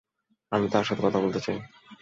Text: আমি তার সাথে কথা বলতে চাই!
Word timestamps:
আমি 0.51 0.65
তার 0.69 0.85
সাথে 0.85 1.01
কথা 1.01 1.19
বলতে 1.23 1.39
চাই! 1.39 1.57